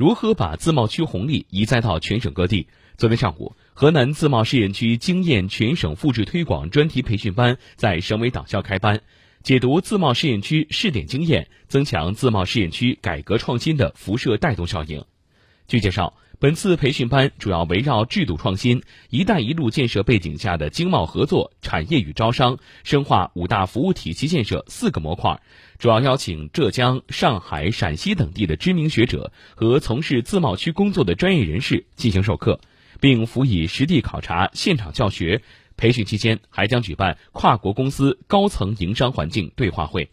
[0.00, 2.68] 如何把自贸区红利移栽到全省各地。
[2.96, 9.02] 昨天上午，河南自贸试验区经验全省复制推广专题培训班在省委党校开班，
[9.42, 15.04] 解读自贸试验区试点经验，增强自贸试验区改革创新的辐射带动效应。
[15.70, 25.40] 据介绍，本次培训班主要围绕制度创新、“一带一路”建设背景下的经贸合作、产业与招商、深化五大服务体系建设四个模块，
[25.78, 32.58] 主要邀请浙江、上海、陕西等地的知名学者和从事自贸区工作的专业人士进行授课。
[32.98, 35.42] 并辅以实地考察、现场教学。
[35.76, 40.08] 培训期间还将举办跨国公司高层营商环境对话会。